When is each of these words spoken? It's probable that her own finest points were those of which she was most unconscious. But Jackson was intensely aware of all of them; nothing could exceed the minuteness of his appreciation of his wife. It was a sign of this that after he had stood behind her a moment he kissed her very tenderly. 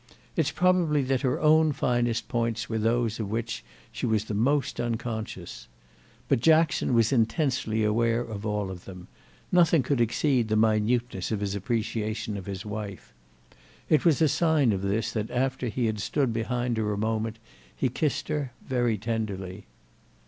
It's 0.35 0.49
probable 0.49 1.03
that 1.03 1.21
her 1.21 1.39
own 1.39 1.73
finest 1.73 2.27
points 2.27 2.67
were 2.67 2.79
those 2.79 3.19
of 3.19 3.29
which 3.29 3.63
she 3.91 4.07
was 4.07 4.27
most 4.31 4.79
unconscious. 4.81 5.67
But 6.27 6.39
Jackson 6.39 6.95
was 6.95 7.11
intensely 7.13 7.83
aware 7.83 8.21
of 8.21 8.43
all 8.43 8.71
of 8.71 8.85
them; 8.85 9.09
nothing 9.51 9.83
could 9.83 10.01
exceed 10.01 10.47
the 10.47 10.55
minuteness 10.55 11.31
of 11.31 11.39
his 11.39 11.53
appreciation 11.53 12.35
of 12.35 12.47
his 12.47 12.65
wife. 12.65 13.13
It 13.89 14.03
was 14.03 14.23
a 14.23 14.27
sign 14.27 14.71
of 14.71 14.81
this 14.81 15.11
that 15.11 15.29
after 15.29 15.67
he 15.67 15.85
had 15.85 15.99
stood 15.99 16.33
behind 16.33 16.77
her 16.77 16.91
a 16.91 16.97
moment 16.97 17.37
he 17.75 17.87
kissed 17.87 18.27
her 18.29 18.53
very 18.67 18.97
tenderly. 18.97 19.67